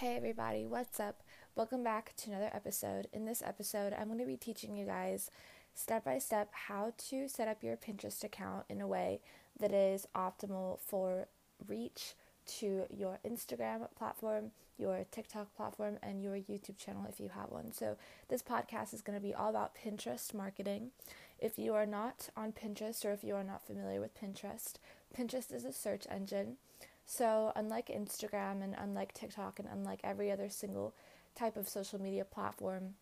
Hey 0.00 0.14
everybody, 0.14 0.66
what's 0.66 1.00
up? 1.00 1.22
Welcome 1.54 1.82
back 1.82 2.12
to 2.18 2.30
another 2.30 2.50
episode. 2.52 3.08
In 3.14 3.24
this 3.24 3.42
episode, 3.42 3.94
I'm 3.94 4.08
going 4.08 4.18
to 4.18 4.26
be 4.26 4.36
teaching 4.36 4.76
you 4.76 4.84
guys 4.84 5.30
step 5.72 6.04
by 6.04 6.18
step 6.18 6.50
how 6.52 6.92
to 7.08 7.26
set 7.28 7.48
up 7.48 7.62
your 7.62 7.78
Pinterest 7.78 8.22
account 8.22 8.66
in 8.68 8.82
a 8.82 8.86
way 8.86 9.20
that 9.58 9.72
is 9.72 10.06
optimal 10.14 10.80
for 10.80 11.28
reach 11.66 12.14
to 12.58 12.82
your 12.94 13.20
Instagram 13.26 13.88
platform, 13.96 14.50
your 14.76 15.06
TikTok 15.10 15.56
platform, 15.56 15.96
and 16.02 16.22
your 16.22 16.34
YouTube 16.34 16.76
channel 16.76 17.06
if 17.08 17.18
you 17.18 17.30
have 17.30 17.48
one. 17.48 17.72
So, 17.72 17.96
this 18.28 18.42
podcast 18.42 18.92
is 18.92 19.00
going 19.00 19.18
to 19.18 19.26
be 19.26 19.32
all 19.32 19.48
about 19.48 19.74
Pinterest 19.74 20.34
marketing. 20.34 20.90
If 21.38 21.58
you 21.58 21.72
are 21.72 21.86
not 21.86 22.28
on 22.36 22.52
Pinterest 22.52 23.02
or 23.06 23.12
if 23.12 23.24
you 23.24 23.34
are 23.34 23.42
not 23.42 23.66
familiar 23.66 24.02
with 24.02 24.20
Pinterest, 24.20 24.74
Pinterest 25.18 25.54
is 25.54 25.64
a 25.64 25.72
search 25.72 26.06
engine 26.10 26.58
so, 27.06 27.52
unlike 27.54 27.86
Instagram 27.86 28.62
and 28.64 28.74
unlike 28.76 29.14
TikTok 29.14 29.60
and 29.60 29.68
unlike 29.72 30.00
every 30.02 30.32
other 30.32 30.48
single 30.48 30.92
type 31.36 31.56
of 31.56 31.68
social 31.68 32.00
media 32.00 32.24
platform, 32.24 32.94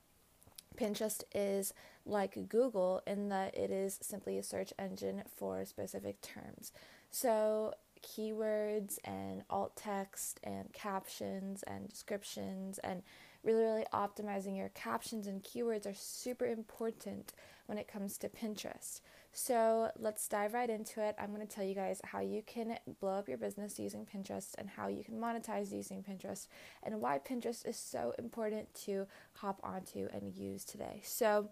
Pinterest 0.76 1.22
is 1.34 1.72
like 2.04 2.48
Google 2.50 3.02
in 3.06 3.30
that 3.30 3.56
it 3.56 3.70
is 3.70 3.98
simply 4.02 4.36
a 4.36 4.42
search 4.42 4.74
engine 4.78 5.22
for 5.36 5.64
specific 5.64 6.20
terms. 6.20 6.70
So, 7.10 7.74
keywords 8.02 8.98
and 9.04 9.42
alt 9.48 9.74
text 9.74 10.38
and 10.44 10.70
captions 10.74 11.62
and 11.62 11.88
descriptions 11.88 12.78
and 12.80 13.02
really, 13.44 13.62
really 13.62 13.84
optimizing 13.92 14.56
your 14.56 14.70
captions 14.70 15.26
and 15.26 15.42
keywords 15.42 15.86
are 15.86 15.94
super 15.94 16.46
important 16.46 17.32
when 17.66 17.78
it 17.78 17.88
comes 17.88 18.18
to 18.18 18.28
Pinterest. 18.28 19.00
So 19.32 19.90
let's 19.98 20.28
dive 20.28 20.54
right 20.54 20.70
into 20.70 21.04
it. 21.04 21.16
I'm 21.18 21.34
going 21.34 21.46
to 21.46 21.52
tell 21.52 21.64
you 21.64 21.74
guys 21.74 22.00
how 22.04 22.20
you 22.20 22.42
can 22.46 22.78
blow 23.00 23.18
up 23.18 23.28
your 23.28 23.36
business 23.36 23.80
using 23.80 24.06
Pinterest 24.06 24.54
and 24.58 24.70
how 24.70 24.86
you 24.86 25.02
can 25.02 25.18
monetize 25.18 25.72
using 25.72 26.04
Pinterest 26.04 26.46
and 26.84 27.00
why 27.00 27.18
Pinterest 27.18 27.66
is 27.66 27.76
so 27.76 28.14
important 28.16 28.72
to 28.84 29.06
hop 29.34 29.60
onto 29.64 30.08
and 30.12 30.32
use 30.32 30.64
today. 30.64 31.00
So, 31.02 31.48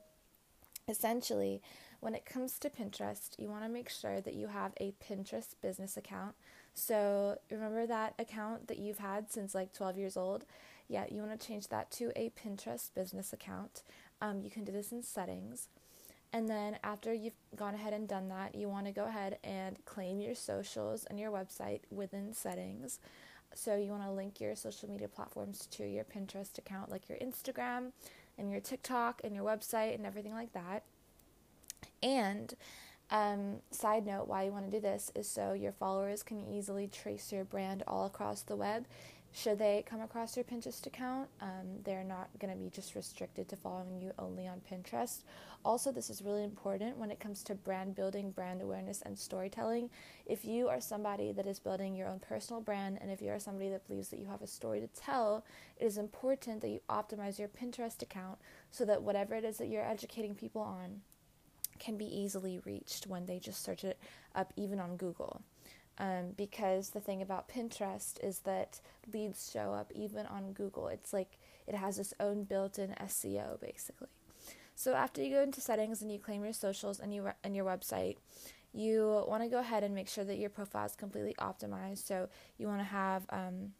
essentially, 0.89 1.61
when 1.98 2.14
it 2.14 2.24
comes 2.24 2.58
to 2.61 2.70
Pinterest, 2.70 3.39
you 3.39 3.48
want 3.48 3.64
to 3.64 3.69
make 3.69 3.89
sure 3.89 4.20
that 4.20 4.34
you 4.34 4.47
have 4.47 4.72
a 4.80 4.95
Pinterest 5.05 5.55
business 5.61 5.97
account. 5.97 6.36
So, 6.74 7.39
remember 7.50 7.86
that 7.86 8.14
account 8.19 8.69
that 8.69 8.78
you've 8.78 8.98
had 8.98 9.30
since 9.30 9.56
like 9.56 9.72
12 9.72 9.98
years 9.98 10.17
old? 10.17 10.45
Yeah, 10.88 11.05
you 11.11 11.22
want 11.22 11.38
to 11.38 11.47
change 11.47 11.69
that 11.69 11.91
to 11.92 12.12
a 12.16 12.30
Pinterest 12.30 12.91
business 12.94 13.33
account. 13.33 13.83
Um, 14.20 14.42
you 14.42 14.50
can 14.50 14.64
do 14.64 14.72
this 14.72 14.92
in 14.92 15.02
settings. 15.02 15.69
And 16.33 16.48
then 16.48 16.78
after 16.83 17.12
you've 17.12 17.34
gone 17.56 17.74
ahead 17.74 17.92
and 17.92 18.08
done 18.08 18.28
that, 18.28 18.55
you 18.55 18.69
want 18.69 18.86
to 18.86 18.92
go 18.92 19.05
ahead 19.05 19.39
and 19.44 19.84
claim 19.84 20.20
your 20.20 20.34
socials 20.34 21.05
and 21.05 21.20
your 21.20 21.30
website 21.30 21.80
within 21.91 22.33
settings. 22.33 23.00
So 23.55 23.77
you 23.77 23.91
want 23.91 24.05
to 24.05 24.11
link 24.11 24.41
your 24.41 24.56
social 24.56 24.89
media 24.89 25.08
platforms 25.08 25.66
to 25.72 25.84
your 25.84 26.05
Pinterest 26.05 26.56
account, 26.56 26.91
like 26.91 27.08
your 27.08 27.19
Instagram 27.19 27.92
and 28.39 28.50
your 28.50 28.61
TikTok 28.61 29.20
and 29.24 29.34
your 29.34 29.44
website 29.44 29.94
and 29.94 30.06
everything 30.06 30.33
like 30.33 30.55
that. 30.55 30.84
And 32.02 32.55
um, 33.11 33.56
side 33.70 34.06
note, 34.06 34.28
why 34.28 34.45
you 34.45 34.53
want 34.53 34.64
to 34.64 34.70
do 34.70 34.81
this 34.81 35.12
is 35.14 35.28
so 35.28 35.53
your 35.53 35.72
followers 35.72 36.22
can 36.22 36.47
easily 36.47 36.89
trace 36.89 37.33
your 37.33 37.45
brand 37.45 37.83
all 37.86 38.06
across 38.06 38.42
the 38.42 38.56
web 38.56 38.86
should 39.34 39.58
they 39.58 39.83
come 39.86 40.03
across 40.03 40.36
your 40.36 40.45
Pinterest 40.45 40.86
account, 40.86 41.28
um, 41.41 41.80
they're 41.84 42.05
not 42.05 42.28
going 42.39 42.53
to 42.53 42.58
be 42.58 42.69
just 42.69 42.95
restricted 42.95 43.48
to 43.48 43.56
following 43.56 43.98
you 43.98 44.12
only 44.19 44.47
on 44.47 44.61
Pinterest. 44.70 45.23
Also, 45.64 45.91
this 45.91 46.11
is 46.11 46.20
really 46.20 46.45
important 46.45 46.98
when 46.98 47.11
it 47.11 47.19
comes 47.19 47.42
to 47.45 47.55
brand 47.55 47.95
building, 47.95 48.30
brand 48.30 48.61
awareness, 48.61 49.00
and 49.03 49.19
storytelling. 49.19 49.89
If 50.27 50.45
you 50.45 50.69
are 50.69 50.83
somebody 50.83 51.33
that 51.33 51.47
is 51.47 51.58
building 51.58 51.95
your 51.95 52.08
own 52.08 52.19
personal 52.19 52.61
brand, 52.61 52.98
and 53.00 53.11
if 53.11 53.23
you 53.23 53.30
are 53.30 53.39
somebody 53.39 53.70
that 53.70 53.86
believes 53.86 54.08
that 54.08 54.19
you 54.19 54.27
have 54.27 54.42
a 54.42 54.47
story 54.47 54.80
to 54.80 54.89
tell, 54.89 55.45
it 55.78 55.86
is 55.86 55.97
important 55.97 56.61
that 56.61 56.69
you 56.69 56.80
optimize 56.91 57.39
your 57.39 57.48
Pinterest 57.48 58.03
account 58.03 58.39
so 58.70 58.84
that 58.84 59.03
whatever 59.03 59.34
it 59.34 59.45
is 59.45 59.56
that 59.56 59.69
you're 59.69 59.89
educating 59.89 60.34
people 60.34 60.61
on 60.61 61.00
can 61.83 61.97
be 61.97 62.06
easily 62.06 62.61
reached 62.64 63.08
when 63.08 63.27
they 63.27 63.40
just 63.40 63.64
search 63.64 63.83
it 63.83 63.98
up, 64.36 64.52
even 64.57 64.79
on 64.79 64.96
Google. 64.96 65.42
Um, 65.98 66.30
because 66.36 66.90
the 66.90 67.01
thing 67.01 67.20
about 67.20 67.48
Pinterest 67.48 68.23
is 68.23 68.40
that 68.40 68.80
leads 69.12 69.51
show 69.52 69.73
up 69.73 69.92
even 69.95 70.27
on 70.27 70.52
Google. 70.52 70.86
It's 70.89 71.12
like 71.12 71.39
it 71.67 71.74
has 71.74 71.98
its 71.98 72.14
own 72.20 72.45
built 72.45 72.79
in 72.79 72.90
SEO 73.01 73.61
basically. 73.61 74.08
So 74.74 74.95
after 74.95 75.23
you 75.23 75.30
go 75.30 75.42
into 75.42 75.61
settings 75.61 76.01
and 76.01 76.11
you 76.11 76.18
claim 76.18 76.45
your 76.45 76.55
socials 76.55 76.98
and, 76.98 77.12
you, 77.12 77.29
and 77.45 77.55
your 77.55 77.67
website, 77.67 78.17
you 78.73 79.24
want 79.28 79.42
to 79.42 79.48
go 79.48 79.58
ahead 79.58 79.84
and 79.84 79.95
make 79.95 80.08
sure 80.08 80.24
that 80.24 80.39
your 80.39 80.51
profile 80.51 80.86
is 80.86 80.95
completely 80.95 81.34
optimized. 81.39 82.07
So 82.07 82.28
you 82.58 82.68
want 82.68 82.80
to 82.80 82.84
have, 82.84 83.24
um, 83.28 83.73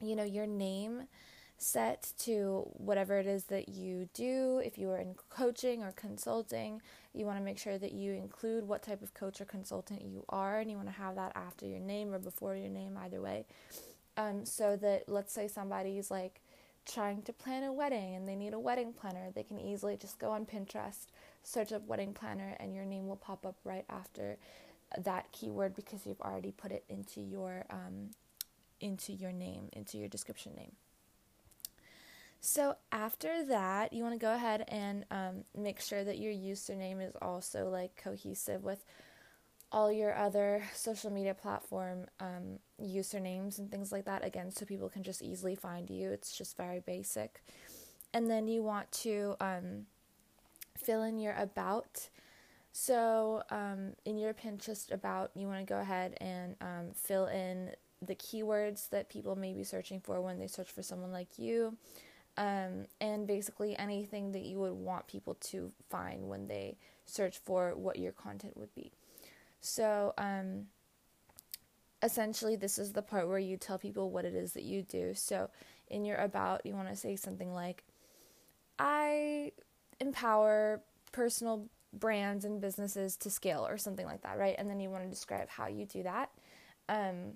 you 0.00 0.16
know, 0.16 0.24
your 0.24 0.46
name 0.46 1.08
set 1.58 2.12
to 2.16 2.68
whatever 2.74 3.18
it 3.18 3.26
is 3.26 3.44
that 3.44 3.68
you 3.68 4.08
do. 4.14 4.62
If 4.64 4.78
you 4.78 4.90
are 4.90 4.98
in 4.98 5.16
coaching 5.28 5.82
or 5.82 5.92
consulting, 5.92 6.80
you 7.12 7.26
want 7.26 7.36
to 7.38 7.44
make 7.44 7.58
sure 7.58 7.78
that 7.78 7.92
you 7.92 8.12
include 8.12 8.66
what 8.66 8.82
type 8.82 9.02
of 9.02 9.12
coach 9.12 9.40
or 9.40 9.44
consultant 9.44 10.02
you 10.02 10.24
are, 10.28 10.60
and 10.60 10.70
you 10.70 10.76
want 10.76 10.88
to 10.88 10.94
have 10.94 11.16
that 11.16 11.32
after 11.34 11.66
your 11.66 11.80
name 11.80 12.14
or 12.14 12.18
before 12.18 12.54
your 12.54 12.68
name, 12.68 12.96
either 12.96 13.20
way. 13.20 13.44
Um, 14.16 14.44
so 14.44 14.76
that 14.76 15.08
let's 15.08 15.32
say 15.32 15.48
somebody's 15.48 16.10
like 16.10 16.40
trying 16.86 17.22
to 17.22 17.32
plan 17.32 17.64
a 17.64 17.72
wedding 17.72 18.14
and 18.14 18.26
they 18.26 18.34
need 18.34 18.54
a 18.54 18.58
wedding 18.58 18.92
planner, 18.92 19.30
they 19.34 19.42
can 19.42 19.60
easily 19.60 19.96
just 19.96 20.18
go 20.18 20.30
on 20.30 20.46
Pinterest, 20.46 21.06
search 21.42 21.72
up 21.72 21.86
wedding 21.86 22.12
planner, 22.14 22.56
and 22.58 22.74
your 22.74 22.84
name 22.84 23.06
will 23.06 23.16
pop 23.16 23.44
up 23.44 23.56
right 23.64 23.84
after 23.90 24.38
that 24.96 25.30
keyword 25.32 25.76
because 25.76 26.06
you've 26.06 26.20
already 26.20 26.52
put 26.52 26.72
it 26.72 26.84
into 26.88 27.20
your 27.20 27.64
um, 27.68 28.10
into 28.80 29.12
your 29.12 29.32
name, 29.32 29.68
into 29.72 29.98
your 29.98 30.08
description 30.08 30.54
name. 30.56 30.72
So 32.40 32.76
after 32.92 33.44
that, 33.46 33.92
you 33.92 34.02
want 34.02 34.14
to 34.14 34.18
go 34.18 34.32
ahead 34.32 34.64
and 34.68 35.04
um, 35.10 35.44
make 35.56 35.80
sure 35.80 36.04
that 36.04 36.18
your 36.18 36.32
username 36.32 37.06
is 37.06 37.14
also 37.20 37.68
like 37.68 37.96
cohesive 37.96 38.62
with 38.62 38.84
all 39.70 39.92
your 39.92 40.16
other 40.16 40.62
social 40.72 41.10
media 41.10 41.34
platform 41.34 42.06
um, 42.20 42.58
usernames 42.80 43.58
and 43.58 43.70
things 43.70 43.92
like 43.92 44.04
that. 44.04 44.24
Again, 44.24 44.50
so 44.50 44.64
people 44.64 44.88
can 44.88 45.02
just 45.02 45.22
easily 45.22 45.54
find 45.54 45.90
you. 45.90 46.10
It's 46.10 46.36
just 46.36 46.56
very 46.56 46.80
basic. 46.80 47.42
And 48.14 48.30
then 48.30 48.46
you 48.48 48.62
want 48.62 48.90
to 48.92 49.34
um, 49.40 49.86
fill 50.78 51.02
in 51.02 51.18
your 51.18 51.34
about. 51.34 52.08
So 52.72 53.42
um, 53.50 53.94
in 54.04 54.16
your 54.16 54.32
Pinterest 54.32 54.92
about, 54.92 55.32
you 55.34 55.48
want 55.48 55.66
to 55.66 55.66
go 55.66 55.80
ahead 55.80 56.16
and 56.20 56.54
um, 56.60 56.92
fill 56.94 57.26
in 57.26 57.72
the 58.00 58.14
keywords 58.14 58.88
that 58.90 59.10
people 59.10 59.34
may 59.34 59.52
be 59.52 59.64
searching 59.64 60.00
for 60.00 60.20
when 60.20 60.38
they 60.38 60.46
search 60.46 60.70
for 60.70 60.82
someone 60.82 61.10
like 61.10 61.36
you 61.36 61.76
um, 62.38 62.86
and 63.00 63.26
basically 63.26 63.76
anything 63.76 64.30
that 64.32 64.42
you 64.42 64.60
would 64.60 64.72
want 64.72 65.08
people 65.08 65.34
to 65.34 65.72
find 65.90 66.28
when 66.28 66.46
they 66.46 66.78
search 67.04 67.38
for 67.38 67.74
what 67.74 67.98
your 67.98 68.12
content 68.12 68.56
would 68.56 68.72
be. 68.76 68.92
So, 69.60 70.14
um, 70.16 70.66
essentially, 72.00 72.54
this 72.54 72.78
is 72.78 72.92
the 72.92 73.02
part 73.02 73.26
where 73.26 73.40
you 73.40 73.56
tell 73.56 73.76
people 73.76 74.12
what 74.12 74.24
it 74.24 74.34
is 74.34 74.52
that 74.52 74.62
you 74.62 74.82
do. 74.82 75.14
So, 75.14 75.50
in 75.88 76.04
your 76.04 76.16
about, 76.18 76.64
you 76.64 76.74
want 76.74 76.88
to 76.88 76.94
say 76.96 77.16
something 77.16 77.52
like, 77.52 77.82
I 78.78 79.50
empower 79.98 80.80
personal 81.10 81.66
brands 81.92 82.44
and 82.44 82.60
businesses 82.60 83.16
to 83.16 83.30
scale, 83.30 83.66
or 83.66 83.78
something 83.78 84.06
like 84.06 84.22
that, 84.22 84.38
right? 84.38 84.54
And 84.56 84.70
then 84.70 84.78
you 84.78 84.90
want 84.90 85.02
to 85.02 85.10
describe 85.10 85.48
how 85.48 85.66
you 85.66 85.86
do 85.86 86.04
that. 86.04 86.30
Um, 86.88 87.32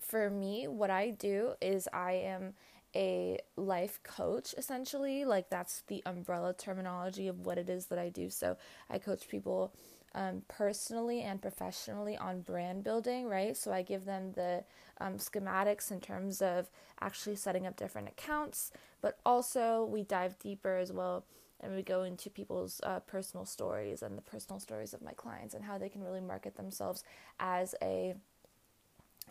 for 0.00 0.30
me, 0.30 0.68
what 0.68 0.90
I 0.90 1.10
do 1.10 1.54
is 1.60 1.88
I 1.92 2.12
am 2.12 2.54
a 2.96 3.38
life 3.56 4.00
coach 4.02 4.54
essentially. 4.56 5.24
Like 5.24 5.50
that's 5.50 5.82
the 5.86 6.02
umbrella 6.06 6.54
terminology 6.54 7.28
of 7.28 7.44
what 7.46 7.58
it 7.58 7.68
is 7.68 7.86
that 7.86 7.98
i 7.98 8.08
do. 8.08 8.30
So 8.30 8.56
i 8.90 8.98
coach 8.98 9.28
people 9.28 9.74
um, 10.14 10.42
personally 10.48 11.20
and 11.20 11.42
professionally 11.42 12.16
on 12.16 12.40
brand 12.40 12.82
building 12.82 13.28
right? 13.28 13.56
So 13.56 13.70
i 13.72 13.82
give 13.82 14.06
them 14.06 14.32
the 14.32 14.64
um, 15.00 15.18
schematics 15.18 15.90
in 15.90 16.00
terms 16.00 16.40
of 16.40 16.70
actually 17.00 17.36
setting 17.36 17.66
up 17.66 17.76
different 17.76 18.08
accounts 18.08 18.72
but 19.02 19.18
also 19.26 19.84
we 19.84 20.02
dive 20.02 20.38
deeper 20.38 20.76
as 20.76 20.90
well 20.90 21.24
and 21.60 21.74
we 21.74 21.82
go 21.82 22.02
into 22.02 22.30
people's 22.30 22.80
uh, 22.82 23.00
personal 23.00 23.44
stories 23.44 24.02
and 24.02 24.16
the 24.16 24.22
personal 24.22 24.60
stories 24.60 24.92
of 24.94 25.02
my 25.02 25.12
clients 25.12 25.54
and 25.54 25.64
how 25.64 25.78
they 25.78 25.88
can 25.88 26.02
really 26.02 26.20
market 26.20 26.56
themselves 26.56 27.02
as 27.40 27.74
a 27.82 28.14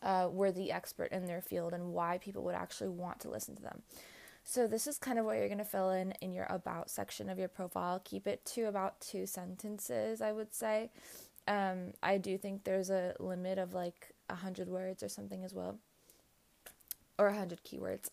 uh, 0.04 0.28
were 0.32 0.52
the 0.52 0.72
expert 0.72 1.12
in 1.12 1.26
their 1.26 1.42
field 1.42 1.74
and 1.74 1.94
why 1.94 2.18
people 2.18 2.44
would 2.44 2.56
actually 2.56 2.90
want 2.90 3.20
to 3.22 3.30
listen 3.30 3.56
to 3.56 3.62
them. 3.62 3.82
So, 4.48 4.68
this 4.68 4.86
is 4.86 5.00
kind 5.00 5.18
of 5.18 5.26
what 5.26 5.38
you're 5.38 5.48
going 5.48 5.58
to 5.58 5.66
fill 5.66 5.90
in 5.90 6.12
in 6.22 6.32
your 6.32 6.46
about 6.50 6.92
section 6.92 7.30
of 7.30 7.40
your 7.40 7.48
profile. 7.48 8.00
Keep 8.04 8.28
it 8.28 8.46
to 8.54 8.66
about 8.66 9.02
two 9.02 9.26
sentences, 9.26 10.22
I 10.22 10.32
would 10.32 10.54
say. 10.54 10.92
Um, 11.48 11.94
I 12.04 12.20
do 12.20 12.38
think 12.38 12.64
there's 12.64 12.92
a 12.92 13.16
limit 13.20 13.58
of 13.58 13.74
like 13.74 14.14
100 14.28 14.68
words 14.68 15.02
or 15.02 15.10
something 15.10 15.44
as 15.44 15.54
well, 15.54 15.80
or 17.18 17.28
100 17.28 17.64
keywords. 17.64 18.10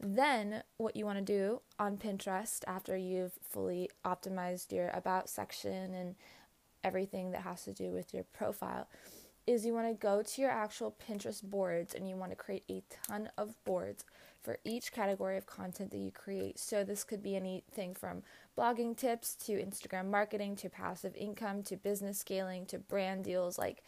Then, 0.00 0.62
what 0.78 0.96
you 0.96 1.04
want 1.04 1.18
to 1.18 1.24
do 1.24 1.60
on 1.78 1.98
Pinterest 1.98 2.62
after 2.66 2.96
you've 2.96 3.38
fully 3.42 3.90
optimized 4.04 4.72
your 4.72 4.88
about 4.90 5.28
section 5.28 5.94
and 5.94 6.14
everything 6.84 7.32
that 7.32 7.42
has 7.42 7.64
to 7.64 7.72
do 7.72 7.90
with 7.90 8.14
your 8.14 8.24
profile 8.24 8.88
is 9.46 9.64
you 9.64 9.72
want 9.72 9.88
to 9.88 9.94
go 9.94 10.22
to 10.22 10.40
your 10.40 10.50
actual 10.50 10.94
Pinterest 11.08 11.42
boards 11.42 11.94
and 11.94 12.08
you 12.08 12.16
want 12.16 12.32
to 12.32 12.36
create 12.36 12.64
a 12.68 12.82
ton 13.06 13.30
of 13.38 13.54
boards 13.64 14.04
for 14.42 14.58
each 14.64 14.92
category 14.92 15.36
of 15.36 15.46
content 15.46 15.90
that 15.90 15.98
you 15.98 16.10
create. 16.10 16.58
So 16.58 16.84
this 16.84 17.04
could 17.04 17.22
be 17.22 17.36
anything 17.36 17.94
from 17.94 18.22
blogging 18.56 18.96
tips 18.96 19.34
to 19.46 19.52
Instagram 19.52 20.06
marketing 20.06 20.56
to 20.56 20.68
passive 20.68 21.14
income 21.16 21.62
to 21.64 21.76
business 21.76 22.18
scaling 22.18 22.66
to 22.66 22.78
brand 22.78 23.24
deals 23.24 23.58
like 23.58 23.82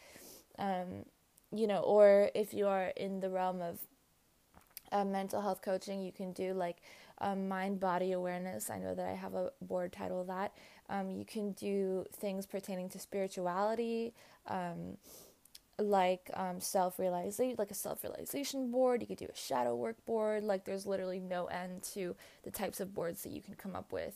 um, 0.57 1.05
you 1.51 1.65
know, 1.67 1.79
or 1.79 2.29
if 2.35 2.53
you 2.53 2.67
are 2.67 2.87
in 2.95 3.19
the 3.19 3.29
realm 3.29 3.61
of 3.61 3.79
uh, 4.91 5.05
mental 5.05 5.41
health 5.41 5.61
coaching, 5.61 6.01
you 6.01 6.11
can 6.11 6.31
do 6.31 6.53
like 6.53 6.77
um, 7.19 7.47
mind 7.47 7.79
body 7.79 8.11
awareness. 8.11 8.69
I 8.69 8.77
know 8.79 8.93
that 8.95 9.07
I 9.07 9.13
have 9.13 9.33
a 9.33 9.51
board 9.61 9.91
title 9.91 10.23
that. 10.25 10.53
Um, 10.89 11.11
you 11.11 11.25
can 11.25 11.51
do 11.53 12.05
things 12.13 12.45
pertaining 12.45 12.89
to 12.89 12.99
spirituality, 12.99 14.13
um, 14.47 14.97
like 15.79 16.29
um, 16.33 16.59
self 16.59 16.99
realization, 16.99 17.55
like 17.57 17.71
a 17.71 17.75
self 17.75 18.03
realization 18.03 18.71
board. 18.71 19.01
You 19.01 19.07
could 19.07 19.17
do 19.17 19.27
a 19.31 19.37
shadow 19.37 19.75
work 19.75 20.03
board. 20.05 20.43
Like 20.43 20.65
there's 20.65 20.85
literally 20.85 21.19
no 21.19 21.45
end 21.45 21.83
to 21.93 22.15
the 22.43 22.51
types 22.51 22.79
of 22.79 22.93
boards 22.93 23.23
that 23.23 23.31
you 23.31 23.41
can 23.41 23.55
come 23.55 23.75
up 23.75 23.91
with. 23.91 24.15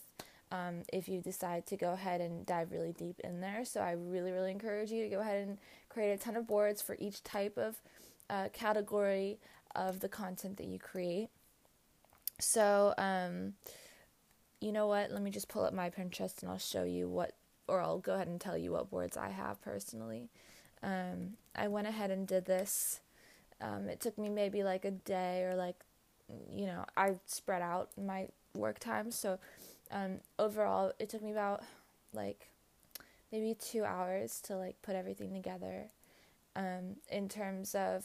Um, 0.52 0.82
if 0.92 1.08
you 1.08 1.20
decide 1.20 1.66
to 1.66 1.76
go 1.76 1.92
ahead 1.92 2.20
and 2.20 2.46
dive 2.46 2.70
really 2.70 2.92
deep 2.92 3.18
in 3.24 3.40
there. 3.40 3.64
So 3.64 3.80
I 3.80 3.92
really, 3.92 4.30
really 4.30 4.52
encourage 4.52 4.90
you 4.92 5.02
to 5.02 5.08
go 5.08 5.20
ahead 5.20 5.48
and 5.48 5.58
create 5.88 6.12
a 6.12 6.16
ton 6.16 6.36
of 6.36 6.46
boards 6.46 6.80
for 6.80 6.96
each 7.00 7.24
type 7.24 7.58
of 7.58 7.76
uh, 8.30 8.48
category 8.52 9.38
of 9.74 10.00
the 10.00 10.08
content 10.08 10.58
that 10.58 10.66
you 10.66 10.78
create. 10.78 11.28
So, 12.40 12.94
um, 12.98 13.54
you 14.60 14.72
know 14.72 14.86
what? 14.86 15.10
Let 15.10 15.22
me 15.22 15.30
just 15.30 15.48
pull 15.48 15.64
up 15.64 15.74
my 15.74 15.90
Pinterest 15.90 16.40
and 16.42 16.50
I'll 16.50 16.58
show 16.58 16.84
you 16.84 17.08
what, 17.08 17.32
or 17.66 17.80
I'll 17.80 17.98
go 17.98 18.14
ahead 18.14 18.28
and 18.28 18.40
tell 18.40 18.56
you 18.56 18.72
what 18.72 18.90
boards 18.90 19.16
I 19.16 19.30
have 19.30 19.60
personally. 19.62 20.28
Um, 20.84 21.36
I 21.56 21.68
went 21.68 21.86
ahead 21.86 22.10
and 22.10 22.26
did 22.26 22.44
this. 22.44 23.00
Um, 23.60 23.88
it 23.88 24.00
took 24.00 24.18
me 24.18 24.28
maybe 24.28 24.62
like 24.62 24.84
a 24.84 24.90
day 24.90 25.42
or 25.44 25.54
like, 25.54 25.76
you 26.52 26.66
know, 26.66 26.84
I 26.96 27.14
spread 27.26 27.62
out 27.62 27.90
my 27.96 28.28
work 28.54 28.78
time. 28.78 29.10
So, 29.10 29.38
um, 29.90 30.20
overall, 30.38 30.92
it 30.98 31.08
took 31.08 31.22
me 31.22 31.32
about 31.32 31.62
like 32.12 32.50
maybe 33.32 33.54
two 33.54 33.84
hours 33.84 34.40
to 34.42 34.56
like 34.56 34.80
put 34.82 34.94
everything 34.94 35.32
together. 35.32 35.86
Um, 36.56 36.96
in 37.10 37.28
terms 37.28 37.74
of 37.74 38.04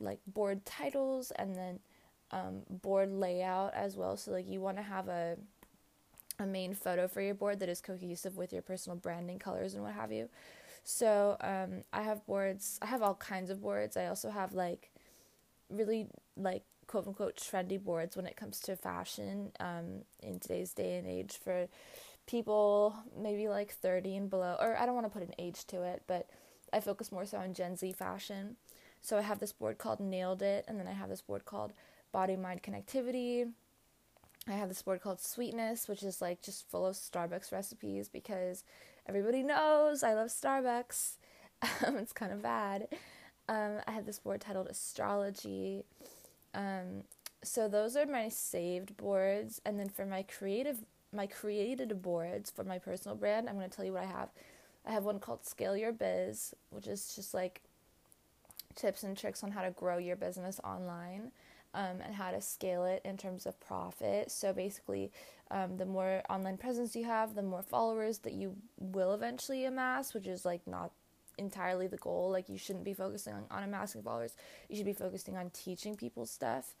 like 0.00 0.20
board 0.26 0.64
titles 0.64 1.30
and 1.32 1.54
then 1.54 1.80
um, 2.30 2.62
board 2.68 3.12
layout 3.12 3.74
as 3.74 3.96
well. 3.96 4.16
So 4.16 4.30
like 4.32 4.48
you 4.48 4.60
want 4.60 4.76
to 4.78 4.82
have 4.82 5.08
a 5.08 5.36
a 6.38 6.46
main 6.46 6.74
photo 6.74 7.08
for 7.08 7.20
your 7.20 7.34
board 7.34 7.60
that 7.60 7.68
is 7.68 7.80
cohesive 7.80 8.36
with 8.36 8.52
your 8.52 8.62
personal 8.62 8.96
branding 8.96 9.38
colors 9.38 9.74
and 9.74 9.82
what 9.82 9.94
have 9.94 10.12
you. 10.12 10.28
So 10.82 11.36
um, 11.40 11.84
I 11.92 12.02
have 12.02 12.26
boards. 12.26 12.78
I 12.82 12.86
have 12.86 13.02
all 13.02 13.14
kinds 13.14 13.50
of 13.50 13.62
boards. 13.62 13.96
I 13.96 14.06
also 14.06 14.30
have 14.30 14.52
like 14.52 14.90
really 15.70 16.08
like 16.36 16.62
quote 16.86 17.06
unquote 17.06 17.36
trendy 17.36 17.82
boards 17.82 18.16
when 18.16 18.26
it 18.26 18.36
comes 18.36 18.60
to 18.60 18.76
fashion 18.76 19.52
um, 19.60 20.02
in 20.22 20.38
today's 20.38 20.72
day 20.74 20.98
and 20.98 21.06
age 21.06 21.38
for 21.42 21.68
people 22.26 22.94
maybe 23.18 23.48
like 23.48 23.70
30 23.72 24.16
and 24.16 24.30
below 24.30 24.56
or 24.60 24.76
I 24.78 24.86
don't 24.86 24.94
want 24.94 25.06
to 25.06 25.10
put 25.10 25.26
an 25.26 25.34
age 25.38 25.66
to 25.66 25.82
it 25.82 26.02
but 26.06 26.28
I 26.72 26.80
focus 26.80 27.12
more 27.12 27.26
so 27.26 27.38
on 27.38 27.54
Gen 27.54 27.76
Z 27.76 27.92
fashion 27.92 28.56
so 29.04 29.18
I 29.18 29.20
have 29.20 29.38
this 29.38 29.52
board 29.52 29.76
called 29.76 30.00
Nailed 30.00 30.40
It, 30.40 30.64
and 30.66 30.80
then 30.80 30.88
I 30.88 30.92
have 30.92 31.10
this 31.10 31.20
board 31.20 31.44
called 31.44 31.74
Body 32.10 32.36
Mind 32.36 32.62
Connectivity. 32.62 33.52
I 34.48 34.52
have 34.52 34.68
this 34.68 34.82
board 34.82 35.00
called 35.00 35.20
Sweetness, 35.20 35.88
which 35.88 36.02
is 36.02 36.20
like 36.20 36.42
just 36.42 36.68
full 36.68 36.86
of 36.86 36.96
Starbucks 36.96 37.50
recipes 37.50 38.08
because 38.08 38.64
everybody 39.08 39.42
knows 39.42 40.02
I 40.02 40.14
love 40.14 40.28
Starbucks. 40.28 41.16
Um, 41.86 41.96
it's 41.96 42.12
kind 42.12 42.30
of 42.30 42.42
bad. 42.42 42.88
Um, 43.48 43.78
I 43.86 43.92
have 43.92 44.04
this 44.04 44.18
board 44.18 44.42
titled 44.42 44.66
Astrology. 44.66 45.84
Um, 46.52 47.04
so 47.42 47.68
those 47.68 47.96
are 47.96 48.04
my 48.04 48.28
saved 48.28 48.98
boards, 48.98 49.62
and 49.64 49.80
then 49.80 49.88
for 49.88 50.04
my 50.04 50.24
creative, 50.24 50.84
my 51.10 51.26
created 51.26 52.02
boards 52.02 52.50
for 52.50 52.64
my 52.64 52.78
personal 52.78 53.16
brand, 53.16 53.48
I'm 53.48 53.54
going 53.54 53.70
to 53.70 53.74
tell 53.74 53.84
you 53.84 53.94
what 53.94 54.02
I 54.02 54.06
have. 54.06 54.28
I 54.84 54.92
have 54.92 55.04
one 55.04 55.20
called 55.20 55.46
Scale 55.46 55.74
Your 55.74 55.92
Biz, 55.92 56.54
which 56.68 56.86
is 56.86 57.14
just 57.14 57.32
like 57.32 57.62
tips 58.74 59.02
and 59.02 59.16
tricks 59.16 59.42
on 59.42 59.52
how 59.52 59.62
to 59.62 59.70
grow 59.70 59.96
your 59.96 60.16
business 60.16 60.60
online 60.62 61.30
um, 61.74 62.00
and 62.04 62.14
how 62.14 62.30
to 62.30 62.40
scale 62.40 62.84
it 62.84 63.02
in 63.04 63.16
terms 63.16 63.46
of 63.46 63.58
profit. 63.60 64.30
So 64.30 64.52
basically, 64.52 65.10
um, 65.50 65.76
the 65.76 65.84
more 65.84 66.22
online 66.30 66.56
presence 66.56 66.96
you 66.96 67.04
have, 67.04 67.34
the 67.34 67.42
more 67.42 67.62
followers 67.62 68.18
that 68.18 68.32
you 68.32 68.56
will 68.78 69.12
eventually 69.12 69.64
amass, 69.64 70.14
which 70.14 70.26
is 70.26 70.44
like 70.44 70.66
not 70.66 70.92
entirely 71.36 71.86
the 71.86 71.96
goal. 71.96 72.30
Like 72.30 72.48
you 72.48 72.58
shouldn't 72.58 72.84
be 72.84 72.94
focusing 72.94 73.34
on, 73.34 73.44
on 73.50 73.62
amassing 73.62 74.02
followers. 74.02 74.34
You 74.68 74.76
should 74.76 74.86
be 74.86 74.92
focusing 74.92 75.36
on 75.36 75.50
teaching 75.50 75.96
people 75.96 76.26
stuff. 76.26 76.74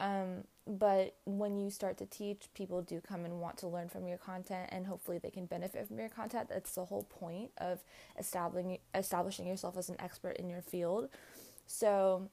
Um, 0.00 0.44
but 0.66 1.16
when 1.24 1.58
you 1.58 1.70
start 1.70 1.98
to 1.98 2.06
teach, 2.06 2.48
people 2.54 2.82
do 2.82 3.00
come 3.00 3.24
and 3.24 3.40
want 3.40 3.56
to 3.58 3.68
learn 3.68 3.88
from 3.88 4.06
your 4.06 4.18
content, 4.18 4.68
and 4.70 4.86
hopefully 4.86 5.18
they 5.18 5.30
can 5.30 5.46
benefit 5.46 5.88
from 5.88 5.98
your 5.98 6.08
content. 6.08 6.48
That's 6.48 6.74
the 6.74 6.84
whole 6.84 7.02
point 7.02 7.50
of 7.58 7.80
establishing 8.18 8.78
establishing 8.94 9.46
yourself 9.46 9.76
as 9.76 9.88
an 9.88 9.96
expert 9.98 10.36
in 10.36 10.48
your 10.48 10.62
field. 10.62 11.08
So, 11.66 12.28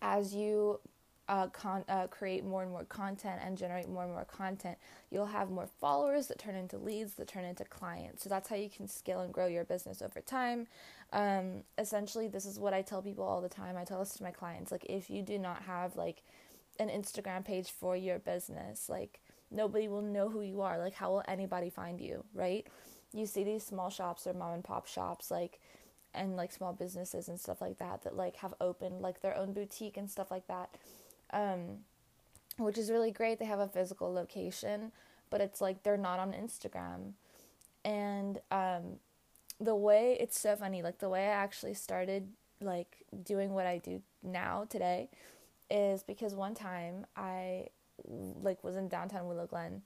as 0.00 0.34
you 0.34 0.80
uh, 1.28 1.48
con- 1.48 1.84
uh, 1.88 2.06
create 2.06 2.44
more 2.44 2.62
and 2.62 2.70
more 2.70 2.84
content 2.84 3.40
and 3.44 3.56
generate 3.56 3.88
more 3.88 4.04
and 4.04 4.12
more 4.12 4.24
content, 4.24 4.78
you'll 5.10 5.26
have 5.26 5.50
more 5.50 5.68
followers 5.80 6.26
that 6.28 6.38
turn 6.38 6.54
into 6.54 6.78
leads 6.78 7.14
that 7.14 7.28
turn 7.28 7.44
into 7.44 7.64
clients. 7.64 8.22
So 8.22 8.28
that's 8.28 8.48
how 8.48 8.56
you 8.56 8.70
can 8.70 8.88
scale 8.88 9.20
and 9.20 9.32
grow 9.32 9.46
your 9.46 9.64
business 9.64 10.02
over 10.02 10.20
time. 10.20 10.66
Um, 11.12 11.64
essentially, 11.78 12.28
this 12.28 12.46
is 12.46 12.58
what 12.58 12.74
I 12.74 12.82
tell 12.82 13.02
people 13.02 13.24
all 13.24 13.40
the 13.40 13.48
time. 13.48 13.76
I 13.76 13.84
tell 13.84 13.98
this 14.00 14.14
to 14.14 14.22
my 14.22 14.30
clients. 14.30 14.72
Like, 14.72 14.86
if 14.88 15.10
you 15.10 15.22
do 15.22 15.38
not 15.38 15.62
have 15.62 15.96
like 15.96 16.22
an 16.78 16.88
Instagram 16.88 17.44
page 17.44 17.70
for 17.70 17.96
your 17.96 18.18
business. 18.18 18.88
Like 18.88 19.20
nobody 19.50 19.88
will 19.88 20.02
know 20.02 20.28
who 20.28 20.42
you 20.42 20.60
are. 20.60 20.78
Like 20.78 20.94
how 20.94 21.10
will 21.10 21.24
anybody 21.28 21.70
find 21.70 22.00
you, 22.00 22.24
right? 22.34 22.66
You 23.12 23.26
see 23.26 23.44
these 23.44 23.64
small 23.64 23.90
shops 23.90 24.26
or 24.26 24.34
mom 24.34 24.54
and 24.54 24.64
pop 24.64 24.86
shops 24.86 25.30
like 25.30 25.60
and 26.14 26.36
like 26.36 26.52
small 26.52 26.72
businesses 26.72 27.28
and 27.28 27.38
stuff 27.38 27.60
like 27.60 27.78
that 27.78 28.02
that 28.02 28.16
like 28.16 28.36
have 28.36 28.54
opened 28.60 29.00
like 29.00 29.20
their 29.20 29.36
own 29.36 29.52
boutique 29.52 29.96
and 29.96 30.10
stuff 30.10 30.30
like 30.30 30.46
that. 30.48 30.70
Um 31.32 31.84
which 32.56 32.76
is 32.76 32.90
really 32.90 33.12
great. 33.12 33.38
They 33.38 33.44
have 33.44 33.60
a 33.60 33.68
physical 33.68 34.12
location, 34.12 34.90
but 35.30 35.40
it's 35.40 35.60
like 35.60 35.82
they're 35.82 35.96
not 35.96 36.18
on 36.18 36.32
Instagram. 36.32 37.12
And 37.84 38.40
um 38.50 38.98
the 39.60 39.74
way 39.74 40.16
it's 40.20 40.38
so 40.38 40.54
funny, 40.56 40.82
like 40.82 40.98
the 40.98 41.08
way 41.08 41.26
I 41.26 41.32
actually 41.32 41.74
started 41.74 42.28
like 42.60 43.04
doing 43.24 43.52
what 43.52 43.66
I 43.66 43.78
do 43.78 44.02
now 44.22 44.66
today 44.68 45.08
is 45.70 46.02
because 46.02 46.34
one 46.34 46.54
time 46.54 47.06
I 47.16 47.68
like 48.42 48.62
was 48.62 48.76
in 48.76 48.88
downtown 48.88 49.26
Willow 49.26 49.46
Glen, 49.46 49.82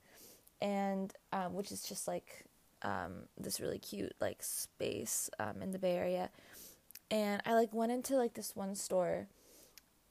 and 0.61 1.13
um, 1.31 1.53
which 1.53 1.71
is 1.71 1.83
just 1.83 2.07
like 2.07 2.45
um, 2.83 3.23
this 3.37 3.59
really 3.59 3.79
cute 3.79 4.13
like 4.21 4.41
space 4.43 5.29
um, 5.39 5.61
in 5.61 5.71
the 5.71 5.79
Bay 5.79 5.95
Area, 5.95 6.29
and 7.11 7.41
I 7.45 7.53
like 7.53 7.73
went 7.73 7.91
into 7.91 8.15
like 8.15 8.33
this 8.33 8.55
one 8.55 8.75
store, 8.75 9.27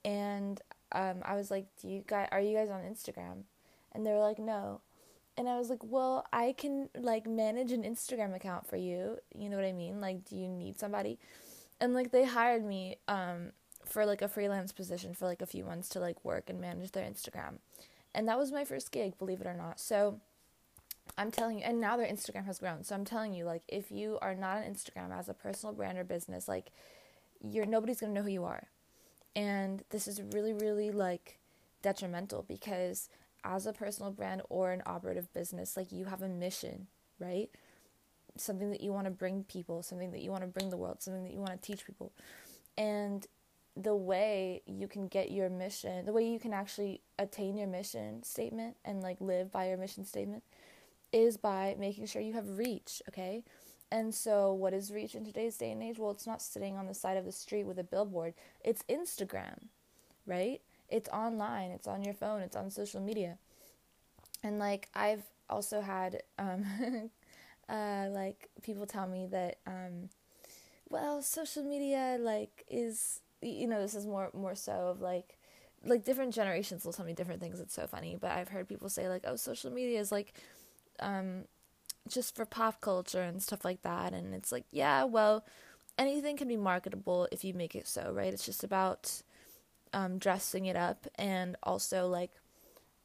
and 0.04 0.60
um, 0.94 1.18
I 1.24 1.36
was 1.36 1.50
like, 1.50 1.66
"Do 1.80 1.88
you 1.88 2.02
guys 2.06 2.28
are 2.32 2.40
you 2.40 2.56
guys 2.56 2.70
on 2.70 2.82
Instagram?" 2.82 3.44
And 3.92 4.06
they 4.06 4.12
were 4.12 4.20
like, 4.20 4.38
"No." 4.38 4.80
And 5.36 5.48
I 5.48 5.58
was 5.58 5.70
like, 5.70 5.82
"Well, 5.82 6.26
I 6.32 6.52
can 6.52 6.88
like 6.94 7.26
manage 7.26 7.72
an 7.72 7.82
Instagram 7.82 8.34
account 8.34 8.66
for 8.66 8.76
you. 8.76 9.18
You 9.34 9.48
know 9.48 9.56
what 9.56 9.64
I 9.64 9.72
mean? 9.72 10.00
Like, 10.00 10.24
do 10.24 10.36
you 10.36 10.48
need 10.48 10.78
somebody?" 10.78 11.18
And 11.80 11.94
like 11.94 12.12
they 12.12 12.24
hired 12.24 12.64
me 12.64 12.96
um 13.08 13.52
for 13.84 14.06
like 14.06 14.22
a 14.22 14.28
freelance 14.28 14.72
position 14.72 15.14
for 15.14 15.26
like 15.26 15.42
a 15.42 15.46
few 15.46 15.64
months 15.64 15.88
to 15.90 16.00
like 16.00 16.24
work 16.24 16.48
and 16.48 16.60
manage 16.60 16.92
their 16.92 17.08
Instagram. 17.08 17.58
And 18.14 18.28
that 18.28 18.38
was 18.38 18.52
my 18.52 18.64
first 18.64 18.92
gig, 18.92 19.18
believe 19.18 19.40
it 19.40 19.46
or 19.46 19.54
not. 19.54 19.80
So 19.80 20.20
I'm 21.18 21.30
telling 21.30 21.58
you, 21.58 21.64
and 21.64 21.80
now 21.80 21.96
their 21.96 22.06
Instagram 22.06 22.46
has 22.46 22.58
grown. 22.58 22.84
So 22.84 22.94
I'm 22.94 23.04
telling 23.04 23.34
you, 23.34 23.44
like, 23.44 23.62
if 23.68 23.90
you 23.90 24.18
are 24.22 24.34
not 24.34 24.58
on 24.58 24.62
Instagram 24.64 25.16
as 25.16 25.28
a 25.28 25.34
personal 25.34 25.74
brand 25.74 25.98
or 25.98 26.04
business, 26.04 26.48
like, 26.48 26.70
you're 27.40 27.66
nobody's 27.66 28.00
gonna 28.00 28.12
know 28.12 28.22
who 28.22 28.30
you 28.30 28.44
are. 28.44 28.68
And 29.34 29.82
this 29.90 30.06
is 30.06 30.20
really, 30.32 30.52
really 30.52 30.90
like 30.90 31.38
detrimental 31.82 32.44
because 32.46 33.08
as 33.44 33.66
a 33.66 33.72
personal 33.72 34.10
brand 34.10 34.42
or 34.48 34.72
an 34.72 34.82
operative 34.86 35.32
business, 35.32 35.76
like, 35.76 35.90
you 35.90 36.04
have 36.04 36.22
a 36.22 36.28
mission, 36.28 36.86
right? 37.18 37.50
Something 38.36 38.70
that 38.70 38.80
you 38.80 38.92
want 38.92 39.06
to 39.06 39.10
bring 39.10 39.44
people, 39.44 39.82
something 39.82 40.12
that 40.12 40.22
you 40.22 40.30
want 40.30 40.42
to 40.42 40.48
bring 40.48 40.70
the 40.70 40.76
world, 40.76 41.02
something 41.02 41.24
that 41.24 41.32
you 41.32 41.40
want 41.40 41.50
to 41.50 41.66
teach 41.66 41.84
people. 41.86 42.12
And 42.78 43.26
the 43.76 43.96
way 43.96 44.62
you 44.66 44.86
can 44.86 45.08
get 45.08 45.30
your 45.30 45.48
mission, 45.48 46.04
the 46.04 46.12
way 46.12 46.24
you 46.24 46.38
can 46.38 46.52
actually 46.52 47.00
attain 47.18 47.56
your 47.56 47.66
mission 47.66 48.22
statement 48.22 48.76
and 48.84 49.02
like 49.02 49.16
live 49.20 49.50
by 49.50 49.68
your 49.68 49.78
mission 49.78 50.04
statement 50.04 50.42
is 51.12 51.36
by 51.36 51.74
making 51.78 52.06
sure 52.06 52.22
you 52.22 52.32
have 52.34 52.58
reach, 52.58 53.02
okay? 53.08 53.42
And 53.92 54.14
so, 54.14 54.54
what 54.54 54.74
is 54.74 54.92
reach 54.92 55.14
in 55.14 55.24
today's 55.26 55.58
day 55.58 55.70
and 55.72 55.82
age? 55.84 55.98
Well, 56.00 56.12
it's 56.12 56.26
not 56.26 56.42
sitting 56.42 56.78
on 56.78 56.88
the 56.88 56.94
side 56.94 57.18
of 57.18 57.26
the 57.26 57.32
street 57.32 57.66
with 57.66 57.78
a 57.78 57.84
billboard, 57.84 58.34
it's 58.64 58.82
Instagram, 58.90 59.66
right? 60.26 60.62
It's 60.90 61.10
online, 61.10 61.72
it's 61.72 61.88
on 61.88 62.02
your 62.02 62.14
phone, 62.14 62.42
it's 62.42 62.56
on 62.56 62.70
social 62.70 63.02
media. 63.02 63.38
And 64.42 64.58
like, 64.58 64.88
I've 64.94 65.24
also 65.48 65.80
had, 65.80 66.22
um, 66.38 66.64
uh, 67.68 68.08
like, 68.10 68.48
people 68.62 68.86
tell 68.86 69.06
me 69.06 69.26
that, 69.30 69.58
um, 69.66 70.08
well, 70.90 71.22
social 71.22 71.64
media 71.64 72.18
like 72.20 72.64
is 72.70 73.20
you 73.42 73.66
know 73.66 73.80
this 73.80 73.94
is 73.94 74.06
more 74.06 74.30
more 74.34 74.54
so 74.54 74.72
of 74.88 75.00
like 75.00 75.38
like 75.84 76.04
different 76.04 76.34
generations 76.34 76.84
will 76.84 76.92
tell 76.94 77.06
me 77.06 77.14
different 77.14 77.40
things. 77.40 77.60
It's 77.60 77.74
so 77.74 77.86
funny, 77.86 78.16
but 78.20 78.32
I've 78.32 78.48
heard 78.48 78.68
people 78.68 78.88
say 78.88 79.08
like, 79.08 79.24
oh, 79.26 79.36
social 79.36 79.70
media 79.72 80.00
is 80.00 80.12
like 80.12 80.34
um 81.00 81.44
just 82.08 82.34
for 82.34 82.44
pop 82.44 82.80
culture 82.80 83.22
and 83.22 83.42
stuff 83.42 83.64
like 83.64 83.82
that, 83.82 84.12
and 84.12 84.34
it's 84.34 84.52
like 84.52 84.64
yeah, 84.70 85.04
well, 85.04 85.44
anything 85.98 86.36
can 86.36 86.48
be 86.48 86.56
marketable 86.56 87.28
if 87.32 87.44
you 87.44 87.54
make 87.54 87.74
it 87.74 87.86
so, 87.86 88.12
right? 88.12 88.32
It's 88.32 88.46
just 88.46 88.64
about 88.64 89.22
um, 89.92 90.18
dressing 90.18 90.66
it 90.66 90.76
up 90.76 91.06
and 91.16 91.56
also 91.62 92.06
like 92.06 92.30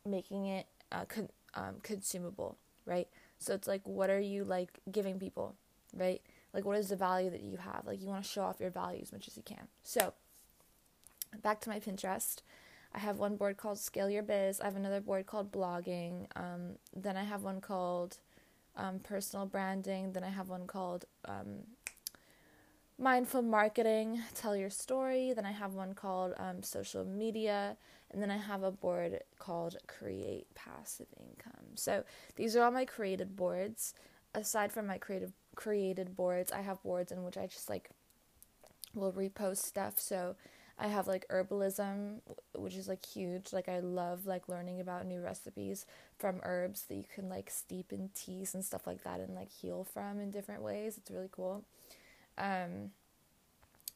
making 0.06 0.46
it 0.48 0.68
uh, 0.92 1.06
con- 1.06 1.30
um, 1.54 1.76
consumable, 1.84 2.58
right? 2.86 3.08
So 3.40 3.54
it's 3.54 3.68
like, 3.68 3.82
what 3.86 4.10
are 4.10 4.20
you 4.20 4.44
like 4.44 4.80
giving 4.92 5.20
people, 5.20 5.56
right? 5.94 6.22
Like, 6.54 6.66
what 6.66 6.78
is 6.78 6.90
the 6.90 6.96
value 6.96 7.30
that 7.30 7.42
you 7.42 7.58
have? 7.58 7.84
Like, 7.86 8.02
you 8.02 8.08
want 8.08 8.24
to 8.24 8.30
show 8.30 8.44
off 8.44 8.60
your 8.60 8.70
value 8.70 9.02
as 9.02 9.12
much 9.12 9.28
as 9.28 9.38
you 9.38 9.44
can. 9.44 9.68
So, 9.84 10.14
back 11.44 11.60
to 11.62 11.70
my 11.70 11.80
Pinterest. 11.80 12.38
I 12.96 13.00
have 13.00 13.20
one 13.20 13.36
board 13.36 13.58
called 13.58 13.78
Scale 13.78 14.10
Your 14.10 14.24
Biz. 14.24 14.62
I 14.62 14.66
have 14.66 14.76
another 14.76 15.02
board 15.02 15.28
called 15.28 15.52
Blogging. 15.52 16.26
Um, 16.36 16.78
then 16.96 17.18
I 17.18 17.26
have 17.26 17.44
one 17.44 17.62
called 17.62 18.18
um, 18.78 19.00
Personal 19.00 19.46
Branding. 19.46 20.14
Then 20.14 20.24
I 20.24 20.30
have 20.30 20.50
one 20.50 20.68
called 20.68 21.06
um, 21.26 21.64
Mindful 22.98 23.42
Marketing, 23.42 24.22
Tell 24.34 24.56
Your 24.56 24.70
Story. 24.70 25.34
Then 25.34 25.46
I 25.46 25.52
have 25.52 25.74
one 25.74 25.94
called 25.94 26.34
um, 26.38 26.64
Social 26.64 27.04
Media. 27.04 27.78
And 28.12 28.22
then 28.22 28.32
I 28.32 28.38
have 28.38 28.64
a 28.64 28.72
board 28.72 29.20
called 29.38 29.76
Create 29.88 30.48
Passive 30.56 31.08
Income. 31.20 31.76
So 31.76 32.04
these 32.36 32.56
are 32.56 32.64
all 32.64 32.72
my 32.72 32.86
created 32.86 33.36
boards. 33.36 33.94
Aside 34.34 34.72
from 34.72 34.88
my 34.88 34.98
creative 34.98 35.34
created 35.56 36.16
boards, 36.16 36.52
I 36.52 36.62
have 36.62 36.82
boards 36.84 37.12
in 37.12 37.24
which 37.24 37.38
I 37.38 37.48
just 37.48 37.70
like 37.70 37.90
will 38.96 39.12
repost 39.12 39.58
stuff. 39.58 40.00
So 40.00 40.36
I 40.80 40.88
have 40.88 41.08
like 41.08 41.28
herbalism, 41.30 42.20
which 42.54 42.76
is 42.76 42.88
like 42.88 43.06
huge. 43.06 43.52
Like 43.52 43.68
I 43.68 43.80
love 43.80 44.26
like 44.26 44.48
learning 44.48 44.80
about 44.80 45.06
new 45.06 45.22
recipes 45.22 45.86
from 46.18 46.40
herbs 46.44 46.84
that 46.84 46.96
you 46.96 47.06
can 47.14 47.30
like 47.30 47.50
steep 47.50 47.92
in 47.92 48.10
teas 48.14 48.54
and 48.54 48.64
stuff 48.64 48.86
like 48.86 49.04
that 49.04 49.20
and 49.20 49.34
like 49.34 49.52
heal 49.52 49.84
from 49.84 50.20
in 50.20 50.30
different 50.32 50.62
ways. 50.62 50.98
It's 50.98 51.10
really 51.10 51.30
cool. 51.32 51.64
Um 52.38 52.92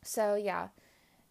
so 0.03 0.35
yeah, 0.35 0.69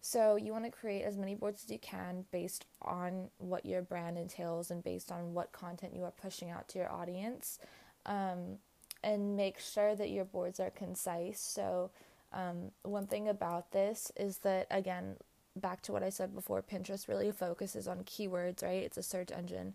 so 0.01 0.35
you 0.35 0.51
want 0.51 0.65
to 0.65 0.71
create 0.71 1.03
as 1.03 1.15
many 1.15 1.35
boards 1.35 1.63
as 1.63 1.69
you 1.69 1.77
can 1.77 2.25
based 2.31 2.65
on 2.81 3.29
what 3.37 3.65
your 3.65 3.83
brand 3.83 4.17
entails 4.17 4.71
and 4.71 4.83
based 4.83 5.11
on 5.11 5.33
what 5.33 5.51
content 5.51 5.93
you 5.93 6.03
are 6.03 6.11
pushing 6.11 6.49
out 6.49 6.67
to 6.69 6.79
your 6.79 6.91
audience. 6.91 7.59
Um, 8.07 8.57
and 9.03 9.35
make 9.35 9.59
sure 9.59 9.95
that 9.95 10.09
your 10.09 10.25
boards 10.25 10.59
are 10.59 10.69
concise. 10.69 11.39
So, 11.39 11.91
um, 12.33 12.71
one 12.83 13.07
thing 13.07 13.27
about 13.27 13.71
this 13.71 14.11
is 14.15 14.39
that, 14.39 14.67
again, 14.71 15.17
back 15.61 15.81
to 15.83 15.91
what 15.91 16.03
I 16.03 16.09
said 16.09 16.35
before, 16.35 16.61
Pinterest 16.61 17.07
really 17.07 17.31
focuses 17.31 17.87
on 17.87 18.03
keywords, 18.03 18.63
right? 18.63 18.83
It's 18.83 18.97
a 18.97 19.03
search 19.03 19.31
engine. 19.31 19.73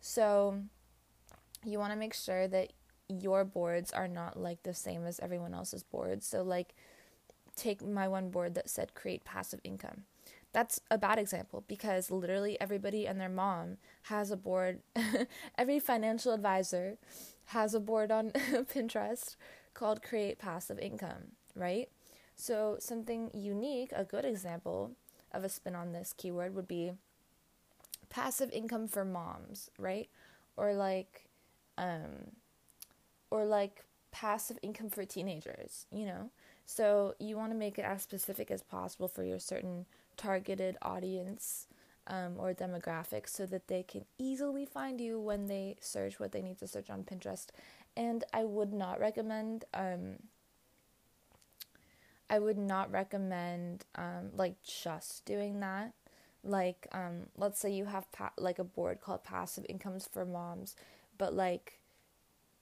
So, 0.00 0.60
you 1.64 1.78
want 1.78 1.92
to 1.92 1.98
make 1.98 2.14
sure 2.14 2.46
that 2.48 2.72
your 3.08 3.44
boards 3.44 3.92
are 3.92 4.08
not 4.08 4.38
like 4.38 4.62
the 4.62 4.74
same 4.74 5.06
as 5.06 5.20
everyone 5.20 5.54
else's 5.54 5.82
boards. 5.82 6.26
So, 6.26 6.42
like, 6.42 6.74
take 7.56 7.84
my 7.84 8.08
one 8.08 8.30
board 8.30 8.54
that 8.54 8.70
said 8.70 8.94
create 8.94 9.24
passive 9.24 9.60
income. 9.64 10.04
That's 10.52 10.80
a 10.90 10.98
bad 10.98 11.18
example 11.18 11.64
because 11.66 12.10
literally 12.10 12.60
everybody 12.60 13.06
and 13.06 13.20
their 13.20 13.28
mom 13.28 13.78
has 14.04 14.30
a 14.30 14.36
board. 14.36 14.80
Every 15.58 15.80
financial 15.80 16.32
advisor 16.32 16.96
has 17.46 17.74
a 17.74 17.80
board 17.80 18.12
on 18.12 18.30
Pinterest 18.32 19.36
called 19.74 20.02
create 20.02 20.38
passive 20.38 20.78
income, 20.78 21.32
right? 21.56 21.88
So, 22.36 22.76
something 22.80 23.30
unique, 23.34 23.92
a 23.94 24.04
good 24.04 24.24
example 24.24 24.92
of 25.34 25.44
a 25.44 25.48
spin 25.48 25.74
on 25.74 25.92
this 25.92 26.14
keyword 26.16 26.54
would 26.54 26.68
be 26.68 26.92
passive 28.08 28.50
income 28.52 28.88
for 28.88 29.04
moms, 29.04 29.70
right? 29.78 30.08
Or 30.56 30.74
like 30.74 31.26
um 31.76 32.32
or 33.30 33.44
like 33.44 33.84
passive 34.12 34.58
income 34.62 34.90
for 34.90 35.04
teenagers, 35.04 35.86
you 35.90 36.06
know? 36.06 36.30
So 36.66 37.14
you 37.18 37.36
want 37.36 37.50
to 37.50 37.58
make 37.58 37.78
it 37.78 37.84
as 37.84 38.02
specific 38.02 38.50
as 38.50 38.62
possible 38.62 39.08
for 39.08 39.24
your 39.24 39.40
certain 39.40 39.86
targeted 40.16 40.76
audience 40.80 41.66
um, 42.06 42.34
or 42.38 42.54
demographic 42.54 43.28
so 43.28 43.44
that 43.46 43.68
they 43.68 43.82
can 43.82 44.04
easily 44.18 44.64
find 44.64 45.00
you 45.00 45.20
when 45.20 45.46
they 45.46 45.76
search 45.80 46.20
what 46.20 46.32
they 46.32 46.42
need 46.42 46.58
to 46.58 46.68
search 46.68 46.90
on 46.90 47.02
Pinterest. 47.02 47.48
And 47.96 48.24
I 48.32 48.44
would 48.44 48.72
not 48.72 49.00
recommend. 49.00 49.64
Um, 49.74 50.16
I 52.30 52.38
would 52.38 52.58
not 52.58 52.90
recommend 52.90 53.84
um, 53.94 54.30
like 54.34 54.62
just 54.62 55.24
doing 55.24 55.60
that. 55.60 55.92
Like, 56.42 56.86
um, 56.92 57.28
let's 57.36 57.58
say 57.58 57.70
you 57.70 57.86
have 57.86 58.10
pa- 58.12 58.32
like 58.36 58.58
a 58.58 58.64
board 58.64 59.00
called 59.00 59.24
Passive 59.24 59.64
Incomes 59.68 60.08
for 60.10 60.24
Moms, 60.24 60.76
but 61.16 61.34
like 61.34 61.80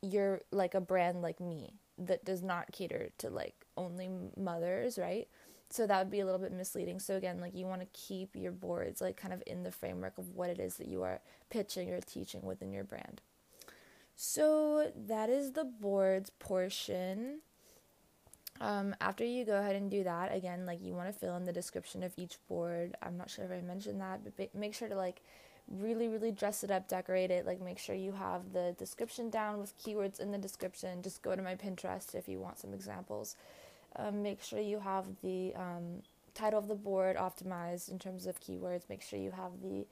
you're 0.03 0.41
like 0.51 0.75
a 0.75 0.81
brand 0.81 1.23
like 1.23 1.41
me 1.41 1.75
that 1.99 2.25
does 2.25 2.43
not 2.43 2.73
cater 2.73 3.11
to 3.19 3.31
like 3.31 3.67
only 3.77 4.09
mothers, 4.37 4.99
right? 4.99 5.29
So 5.71 5.87
that 5.87 5.99
would 5.99 6.11
be 6.11 6.21
a 6.21 6.25
little 6.25 6.41
bit 6.41 6.53
misleading. 6.53 6.99
So 6.99 7.17
again, 7.17 7.41
like 7.41 7.55
you 7.55 7.67
want 7.67 7.81
to 7.81 7.89
keep 7.93 8.37
your 8.37 8.53
boards 8.53 9.01
like 9.01 9.17
kind 9.17 9.33
of 9.33 9.43
in 9.47 9.63
the 9.63 9.73
framework 9.73 10.19
of 10.19 10.31
what 10.35 10.51
it 10.51 10.59
is 10.59 10.77
that 10.77 10.89
you 10.89 11.03
are 11.03 11.21
pitching 11.51 11.91
or 11.91 12.01
teaching 12.01 12.43
within 12.43 12.73
your 12.73 12.85
brand. 12.85 13.23
So 14.15 14.93
that 14.95 15.31
is 15.31 15.53
the 15.53 15.65
boards 15.65 16.31
portion. 16.31 17.41
Um, 18.61 18.95
after 19.01 19.25
you 19.25 19.45
go 19.45 19.59
ahead 19.59 19.77
and 19.77 19.91
do 19.91 20.05
that, 20.05 20.35
again, 20.35 20.67
like 20.67 20.81
you 20.81 20.93
want 20.93 21.13
to 21.13 21.19
fill 21.19 21.37
in 21.37 21.45
the 21.45 21.53
description 21.53 22.03
of 22.03 22.13
each 22.17 22.39
board. 22.49 22.97
I'm 23.03 23.17
not 23.17 23.31
sure 23.31 23.45
if 23.45 23.51
I 23.51 23.61
mentioned 23.61 24.01
that, 24.01 24.21
but 24.25 24.55
make 24.55 24.75
sure 24.75 24.89
to 24.89 24.95
like 24.95 25.23
really, 25.69 26.09
really 26.09 26.31
dress 26.31 26.63
it 26.63 26.71
up, 26.71 26.89
decorate 26.89 27.31
it. 27.31 27.47
Like 27.47 27.61
make 27.61 27.79
sure 27.79 27.95
you 27.95 28.13
have 28.13 28.53
the 28.53 28.75
description 28.79 29.31
down 29.31 29.59
with 29.59 29.77
keywords 29.79 30.21
in 30.21 30.31
the 30.31 30.39
description. 30.39 31.03
Just 31.03 31.23
go 31.23 31.35
to 31.35 31.43
my 31.43 31.55
Pinterest 31.55 32.15
if 32.15 32.29
you 32.29 32.39
want 32.39 32.59
some 32.59 32.75
examples. 32.75 33.37
Um, 33.97 34.23
make 34.23 34.43
sure 34.43 34.61
you 34.61 34.79
have 34.81 35.07
the 35.23 35.55
um, 35.55 36.03
title 36.35 36.59
of 36.59 36.69
the 36.69 36.75
board 36.75 37.17
optimized 37.17 37.91
in 37.91 37.99
terms 37.99 38.27
of 38.27 38.41
keywords. 38.41 38.89
Make 38.89 39.03
sure 39.03 39.19
you 39.19 39.33
have 39.33 39.53
the 39.63 39.87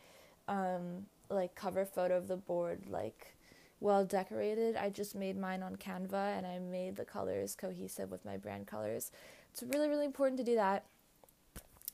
um, 0.49 1.07
like 1.29 1.55
cover 1.55 1.85
photo 1.85 2.17
of 2.17 2.29
the 2.29 2.37
board 2.37 2.83
like 2.89 3.35
well 3.81 4.05
decorated. 4.05 4.77
I 4.77 4.91
just 4.91 5.15
made 5.15 5.39
mine 5.39 5.63
on 5.63 5.77
Canva 5.77 6.37
and 6.37 6.47
I 6.47 6.59
made 6.59 6.97
the 6.97 7.05
colors 7.05 7.57
cohesive 7.57 8.11
with 8.11 8.25
my 8.25 8.37
brand 8.37 8.67
colors. 8.67 9.11
It's 9.53 9.63
really 9.63 9.89
really 9.89 10.05
important 10.05 10.39
to 10.39 10.45
do 10.45 10.55
that. 10.55 10.85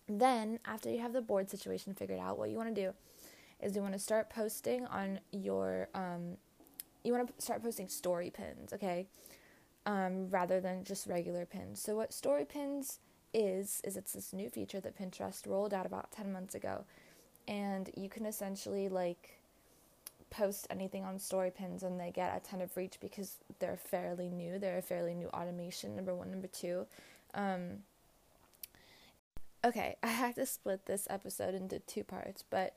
Then 0.09 0.61
after 0.65 0.91
you 0.91 1.01
have 1.01 1.13
the 1.13 1.23
board 1.23 1.51
situation 1.51 1.95
figured 1.95 2.21
out, 2.21 2.39
what 2.39 2.51
you 2.51 2.57
want 2.57 2.75
to 2.75 2.81
do 2.81 2.93
is 3.61 3.75
you 3.75 3.83
want 3.83 3.95
to 3.95 3.99
start 3.99 4.31
posting 4.31 4.87
on 4.87 5.21
your 5.33 5.89
um, 5.95 6.37
you 7.05 7.13
want 7.13 7.29
to 7.29 7.43
start 7.43 7.63
posting 7.63 7.89
story 7.89 8.31
pins, 8.31 8.73
okay? 8.73 9.07
um, 9.87 10.29
rather 10.29 10.61
than 10.61 10.85
just 10.85 11.07
regular 11.07 11.47
pins. 11.47 11.81
So 11.81 11.97
what 11.97 12.13
story 12.13 12.45
pins 12.45 12.99
is 13.33 13.81
is 13.85 13.97
it's 13.97 14.13
this 14.13 14.33
new 14.33 14.49
feature 14.49 14.81
that 14.81 14.99
Pinterest 14.99 15.47
rolled 15.47 15.75
out 15.75 15.87
about 15.87 16.11
10 16.11 16.33
months 16.33 16.55
ago 16.55 16.85
and 17.47 17.91
you 17.97 18.09
can 18.09 18.25
essentially 18.25 18.89
like 18.89 19.36
post 20.31 20.67
anything 20.71 21.05
on 21.05 21.19
story 21.19 21.51
pins 21.51 21.83
and 21.83 22.01
they 22.01 22.11
get 22.11 22.37
a 22.37 22.49
ton 22.49 22.61
of 22.61 22.77
reach 22.77 22.99
because 23.01 23.37
they're 23.59 23.77
fairly 23.77 24.29
new. 24.29 24.59
They're 24.59 24.79
a 24.79 24.83
fairly 24.83 25.15
new 25.15 25.29
automation. 25.29 25.95
Number 25.95 26.15
1, 26.15 26.31
number 26.31 26.49
2. 26.49 26.87
Um, 27.35 27.61
okay, 29.65 29.97
I 30.03 30.09
had 30.09 30.35
to 30.37 30.47
split 30.47 30.87
this 30.87 31.07
episode 31.11 31.55
into 31.55 31.79
two 31.81 32.05
parts, 32.05 32.45
but 32.49 32.75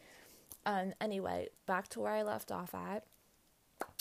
um, 0.65 0.93
anyway, 1.01 1.49
back 1.65 1.87
to 1.89 1.99
where 1.99 2.13
I 2.13 2.23
left 2.23 2.51
off 2.51 2.73
at. 2.75 3.03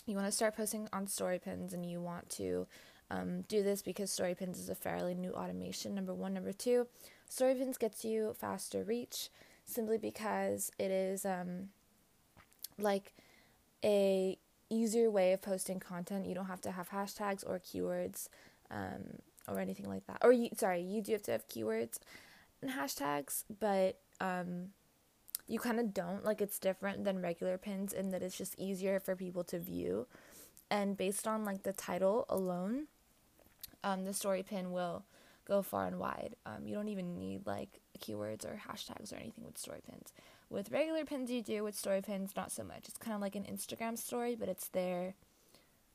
You 0.06 0.14
want 0.14 0.26
to 0.26 0.32
start 0.32 0.56
posting 0.56 0.88
on 0.92 1.06
story 1.06 1.38
pins 1.38 1.72
and 1.72 1.84
you 1.84 2.00
want 2.00 2.30
to 2.30 2.66
um, 3.10 3.42
do 3.42 3.62
this 3.62 3.82
because 3.82 4.10
StoryPins 4.10 4.58
is 4.58 4.68
a 4.68 4.74
fairly 4.74 5.14
new 5.14 5.32
automation. 5.32 5.94
Number 5.94 6.14
one, 6.14 6.34
number 6.34 6.52
two, 6.52 6.86
StoryPins 7.30 7.78
gets 7.78 8.04
you 8.04 8.34
faster 8.38 8.82
reach 8.84 9.28
simply 9.64 9.98
because 9.98 10.70
it 10.78 10.90
is 10.90 11.24
um, 11.24 11.68
like 12.78 13.14
a 13.84 14.38
easier 14.70 15.10
way 15.10 15.32
of 15.32 15.42
posting 15.42 15.80
content. 15.80 16.26
You 16.26 16.34
don't 16.34 16.46
have 16.46 16.60
to 16.62 16.72
have 16.72 16.90
hashtags 16.90 17.44
or 17.46 17.58
keywords 17.58 18.28
um, 18.70 19.20
or 19.46 19.60
anything 19.60 19.88
like 19.88 20.06
that. 20.06 20.18
Or 20.22 20.32
you, 20.32 20.50
sorry, 20.56 20.82
you 20.82 21.02
do 21.02 21.12
have 21.12 21.22
to 21.22 21.32
have 21.32 21.48
keywords 21.48 21.98
and 22.60 22.70
hashtags, 22.70 23.44
but 23.60 24.00
um, 24.20 24.68
you 25.46 25.58
kind 25.58 25.80
of 25.80 25.94
don't. 25.94 26.24
Like 26.24 26.40
it's 26.40 26.58
different 26.58 27.04
than 27.04 27.22
regular 27.22 27.58
pins 27.58 27.92
in 27.92 28.10
that 28.10 28.22
it's 28.22 28.36
just 28.36 28.58
easier 28.58 29.00
for 29.00 29.16
people 29.16 29.44
to 29.44 29.58
view. 29.58 30.06
And 30.70 30.96
based 30.96 31.26
on 31.26 31.44
like 31.44 31.62
the 31.62 31.72
title 31.72 32.26
alone, 32.28 32.88
um, 33.82 34.04
the 34.04 34.12
story 34.12 34.42
pin 34.42 34.70
will 34.70 35.04
go 35.46 35.62
far 35.62 35.86
and 35.86 35.98
wide. 35.98 36.36
Um, 36.44 36.66
you 36.66 36.74
don't 36.74 36.88
even 36.88 37.18
need 37.18 37.46
like 37.46 37.80
keywords 37.98 38.44
or 38.44 38.60
hashtags 38.68 39.12
or 39.12 39.16
anything 39.16 39.44
with 39.44 39.56
story 39.56 39.80
pins. 39.88 40.12
With 40.50 40.70
regular 40.70 41.04
pins, 41.04 41.30
you 41.30 41.42
do. 41.42 41.62
With 41.62 41.76
story 41.76 42.00
pins, 42.00 42.32
not 42.36 42.50
so 42.52 42.64
much. 42.64 42.88
It's 42.88 42.98
kind 42.98 43.14
of 43.14 43.20
like 43.20 43.36
an 43.36 43.44
Instagram 43.44 43.98
story, 43.98 44.34
but 44.34 44.48
it's 44.48 44.68
there 44.68 45.14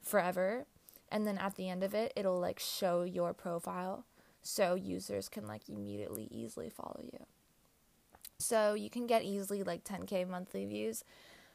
forever. 0.01 0.65
And 1.12 1.25
then 1.25 1.38
at 1.38 1.55
the 1.55 1.69
end 1.69 1.83
of 1.83 1.93
it, 1.93 2.13
it'll 2.15 2.39
like 2.39 2.60
show 2.60 3.03
your 3.03 3.33
profile. 3.33 4.05
so 4.45 4.75
users 4.75 5.29
can 5.29 5.48
like 5.48 5.69
immediately 5.69 6.27
easily 6.29 6.69
follow 6.69 7.00
you. 7.01 7.25
So 8.38 8.74
you 8.74 8.89
can 8.89 9.07
get 9.07 9.24
easily 9.24 9.63
like 9.63 9.86
10k 9.86 10.27
monthly 10.27 10.65
views 10.65 11.03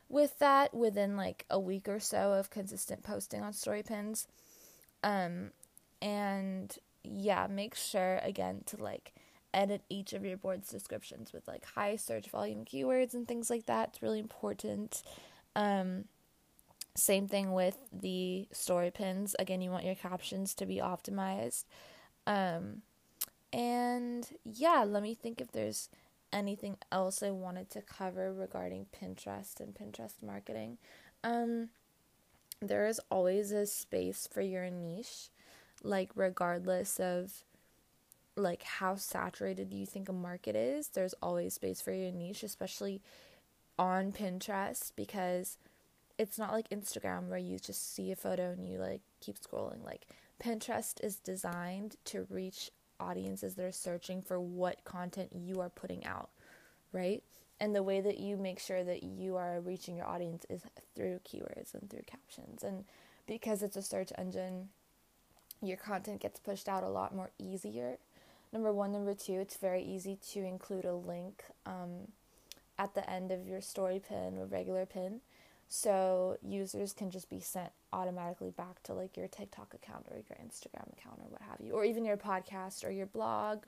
with 0.08 0.38
that 0.38 0.72
within 0.72 1.16
like 1.16 1.44
a 1.50 1.60
week 1.60 1.86
or 1.86 2.00
so 2.00 2.32
of 2.32 2.48
consistent 2.48 3.02
posting 3.02 3.42
on 3.42 3.52
story 3.52 3.82
pins. 3.82 4.26
Um, 5.04 5.50
and 6.00 6.74
yeah, 7.04 7.46
make 7.46 7.74
sure 7.74 8.20
again 8.22 8.62
to 8.66 8.82
like 8.82 9.12
edit 9.54 9.82
each 9.88 10.12
of 10.12 10.24
your 10.24 10.36
board's 10.36 10.68
descriptions 10.68 11.32
with 11.32 11.46
like 11.48 11.64
high 11.64 11.96
search 11.96 12.28
volume 12.28 12.64
keywords 12.64 13.14
and 13.14 13.26
things 13.26 13.50
like 13.50 13.66
that. 13.66 13.90
It's 13.90 14.02
really 14.02 14.18
important. 14.18 15.02
Um, 15.56 16.04
same 16.94 17.28
thing 17.28 17.52
with 17.52 17.78
the 17.92 18.48
story 18.52 18.90
pins. 18.90 19.34
Again, 19.38 19.60
you 19.60 19.70
want 19.70 19.84
your 19.84 19.94
captions 19.94 20.54
to 20.54 20.66
be 20.66 20.76
optimized. 20.76 21.64
Um, 22.26 22.82
and 23.52 24.28
yeah, 24.44 24.84
let 24.86 25.02
me 25.02 25.14
think 25.14 25.40
if 25.40 25.52
there's 25.52 25.88
anything 26.32 26.76
else 26.92 27.22
I 27.22 27.30
wanted 27.30 27.70
to 27.70 27.82
cover 27.82 28.32
regarding 28.32 28.86
Pinterest 28.94 29.60
and 29.60 29.74
Pinterest 29.74 30.22
marketing. 30.22 30.78
Um, 31.24 31.70
there 32.60 32.86
is 32.86 33.00
always 33.10 33.52
a 33.52 33.66
space 33.66 34.28
for 34.30 34.40
your 34.40 34.68
niche, 34.68 35.30
like 35.82 36.10
regardless 36.14 36.98
of 37.00 37.44
like 38.38 38.62
how 38.62 38.96
saturated 38.96 39.72
you 39.72 39.86
think 39.86 40.08
a 40.08 40.12
market 40.12 40.56
is, 40.56 40.88
there's 40.88 41.14
always 41.22 41.54
space 41.54 41.80
for 41.80 41.92
your 41.92 42.12
niche, 42.12 42.42
especially 42.42 43.02
on 43.78 44.12
Pinterest 44.12 44.92
because 44.96 45.58
it's 46.18 46.38
not 46.38 46.52
like 46.52 46.68
Instagram 46.70 47.28
where 47.28 47.38
you 47.38 47.58
just 47.58 47.94
see 47.94 48.10
a 48.10 48.16
photo 48.16 48.50
and 48.50 48.68
you 48.68 48.78
like 48.78 49.02
keep 49.20 49.36
scrolling. 49.38 49.84
Like 49.84 50.06
Pinterest 50.42 51.02
is 51.02 51.16
designed 51.16 51.96
to 52.06 52.26
reach 52.28 52.70
audiences 53.00 53.54
that 53.54 53.64
are 53.64 53.72
searching 53.72 54.22
for 54.22 54.40
what 54.40 54.84
content 54.84 55.30
you 55.32 55.60
are 55.60 55.70
putting 55.70 56.04
out, 56.04 56.30
right? 56.92 57.22
And 57.60 57.74
the 57.74 57.82
way 57.82 58.00
that 58.00 58.18
you 58.18 58.36
make 58.36 58.60
sure 58.60 58.84
that 58.84 59.02
you 59.02 59.36
are 59.36 59.60
reaching 59.60 59.96
your 59.96 60.06
audience 60.06 60.44
is 60.48 60.62
through 60.94 61.20
keywords 61.20 61.74
and 61.74 61.88
through 61.90 62.04
captions. 62.06 62.62
And 62.62 62.84
because 63.26 63.62
it's 63.62 63.76
a 63.76 63.82
search 63.82 64.12
engine, 64.16 64.68
your 65.60 65.76
content 65.76 66.20
gets 66.20 66.38
pushed 66.38 66.68
out 66.68 66.84
a 66.84 66.88
lot 66.88 67.14
more 67.14 67.30
easier. 67.38 67.98
Number 68.52 68.72
one. 68.72 68.92
Number 68.92 69.14
two, 69.14 69.34
it's 69.34 69.56
very 69.56 69.82
easy 69.82 70.18
to 70.32 70.40
include 70.40 70.84
a 70.84 70.94
link 70.94 71.44
um, 71.66 72.08
at 72.78 72.94
the 72.94 73.08
end 73.08 73.30
of 73.30 73.46
your 73.46 73.60
story 73.60 74.00
pin 74.06 74.38
or 74.38 74.46
regular 74.46 74.86
pin 74.86 75.20
so 75.68 76.38
users 76.42 76.94
can 76.94 77.10
just 77.10 77.28
be 77.28 77.40
sent 77.40 77.70
automatically 77.92 78.50
back 78.50 78.82
to 78.84 78.94
like 78.94 79.16
your 79.16 79.28
TikTok 79.28 79.74
account 79.74 80.06
or 80.10 80.16
your 80.16 80.38
Instagram 80.38 80.90
account 80.92 81.20
or 81.20 81.28
what 81.28 81.42
have 81.42 81.60
you, 81.60 81.72
or 81.72 81.84
even 81.84 82.04
your 82.04 82.16
podcast 82.16 82.84
or 82.84 82.90
your 82.90 83.06
blog 83.06 83.64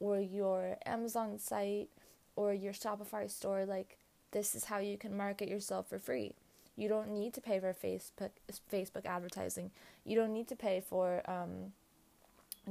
or 0.00 0.18
your 0.18 0.76
Amazon 0.84 1.38
site 1.38 1.88
or 2.34 2.52
your 2.52 2.72
Shopify 2.72 3.30
store. 3.30 3.64
Like, 3.64 3.98
this 4.32 4.56
is 4.56 4.64
how 4.64 4.78
you 4.78 4.98
can 4.98 5.16
market 5.16 5.48
yourself 5.48 5.88
for 5.88 6.00
free. 6.00 6.34
You 6.76 6.88
don't 6.88 7.10
need 7.10 7.34
to 7.34 7.40
pay 7.40 7.60
for 7.60 7.72
Facebook 7.72 8.30
Facebook 8.72 9.06
advertising. 9.06 9.70
You 10.04 10.16
don't 10.16 10.32
need 10.32 10.48
to 10.48 10.56
pay 10.56 10.82
for 10.84 11.22
um, 11.30 11.72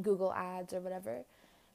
Google 0.01 0.33
ads 0.33 0.73
or 0.73 0.81
whatever, 0.81 1.23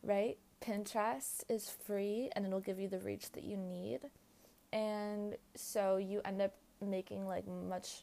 right? 0.03 0.39
Pinterest 0.61 1.45
is 1.49 1.71
free 1.71 2.31
and 2.35 2.47
it'll 2.47 2.61
give 2.61 2.79
you 2.79 2.89
the 2.89 2.99
reach 2.99 3.33
that 3.33 3.45
you 3.45 3.57
need. 3.57 4.01
And 4.73 5.37
so 5.55 5.97
you 5.97 6.21
end 6.25 6.43
up 6.43 6.55
making 6.81 7.27
like 7.27 7.47
much 7.47 8.03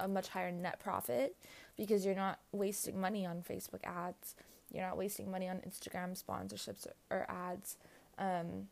a 0.00 0.08
much 0.08 0.28
higher 0.28 0.50
net 0.50 0.80
profit 0.80 1.36
because 1.76 2.04
you're 2.04 2.14
not 2.14 2.40
wasting 2.52 3.00
money 3.00 3.24
on 3.24 3.42
Facebook 3.48 3.84
ads. 3.84 4.34
You're 4.72 4.84
not 4.84 4.96
wasting 4.96 5.30
money 5.30 5.48
on 5.48 5.58
Instagram 5.58 6.20
sponsorships 6.20 6.86
or, 6.86 7.18
or 7.18 7.30
ads. 7.30 7.76
Um, 8.18 8.68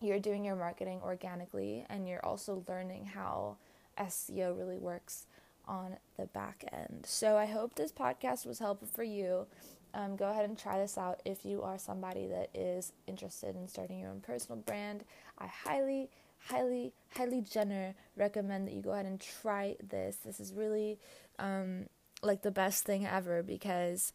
you're 0.00 0.18
doing 0.18 0.44
your 0.44 0.56
marketing 0.56 1.00
organically 1.02 1.86
and 1.88 2.08
you're 2.08 2.24
also 2.24 2.64
learning 2.68 3.06
how 3.06 3.56
SEO 3.98 4.58
really 4.58 4.78
works 4.78 5.26
on 5.66 5.96
the 6.18 6.26
back 6.26 6.64
end. 6.72 7.04
So 7.06 7.36
I 7.36 7.46
hope 7.46 7.74
this 7.74 7.92
podcast 7.92 8.44
was 8.46 8.58
helpful 8.58 8.88
for 8.92 9.04
you. 9.04 9.46
Um, 9.94 10.16
go 10.16 10.28
ahead 10.28 10.44
and 10.44 10.58
try 10.58 10.78
this 10.78 10.98
out 10.98 11.20
if 11.24 11.44
you 11.44 11.62
are 11.62 11.78
somebody 11.78 12.26
that 12.26 12.50
is 12.52 12.92
interested 13.06 13.54
in 13.54 13.68
starting 13.68 14.00
your 14.00 14.10
own 14.10 14.20
personal 14.20 14.60
brand. 14.60 15.04
I 15.38 15.46
highly, 15.46 16.10
highly, 16.48 16.92
highly 17.16 17.40
Jenner 17.40 17.94
recommend 18.16 18.66
that 18.66 18.74
you 18.74 18.82
go 18.82 18.92
ahead 18.92 19.06
and 19.06 19.20
try 19.20 19.76
this. 19.82 20.16
This 20.16 20.40
is 20.40 20.52
really 20.52 20.98
um, 21.38 21.86
like 22.22 22.42
the 22.42 22.50
best 22.50 22.84
thing 22.84 23.06
ever 23.06 23.42
because 23.42 24.12